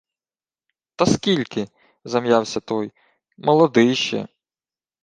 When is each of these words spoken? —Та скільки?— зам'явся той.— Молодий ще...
—Та 0.95 1.05
скільки?— 1.05 1.67
зам'явся 2.03 2.59
той.— 2.59 2.91
Молодий 3.37 3.95
ще... 3.95 4.27